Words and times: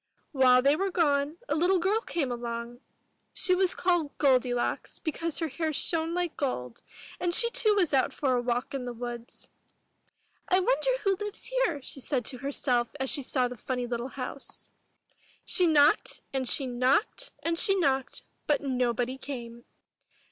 While 0.31 0.63
they 0.63 0.75
were 0.75 0.89
gone, 0.89 1.37
a 1.47 1.53
little 1.53 1.77
girl 1.77 2.01
came 2.01 2.31
along. 2.31 2.79
She 3.33 3.53
was 3.53 3.75
called 3.75 4.17
Goldilocks, 4.17 4.97
because 4.97 5.37
her 5.37 5.49
hair 5.49 5.71
shone 5.71 6.15
like 6.15 6.35
gold, 6.35 6.81
and 7.19 7.35
she 7.35 7.51
too 7.51 7.75
was 7.75 7.93
out 7.93 8.11
for 8.11 8.35
a 8.35 8.41
walk 8.41 8.73
in 8.73 8.85
the 8.85 8.93
woods. 8.93 9.47
248 10.49 10.53
IN 10.57 10.57
THE 10.57 10.57
NURSERY 10.57 10.57
I 10.57 10.59
wonder 10.71 11.01
who 11.03 11.25
lives 11.25 11.51
here/' 11.51 11.83
she 11.83 11.99
said 11.99 12.25
to 12.25 12.37
herself 12.39 12.95
as 12.99 13.11
she 13.11 13.21
saw 13.21 13.47
the 13.47 13.55
funny 13.55 13.87
Httle 13.87 14.13
house. 14.13 14.69
She 15.45 15.67
knocked, 15.67 16.23
and 16.33 16.49
she 16.49 16.65
knocked, 16.65 17.31
and 17.43 17.59
she 17.59 17.75
knocked, 17.75 18.23
but 18.47 18.61
nobody 18.61 19.19
came. 19.19 19.65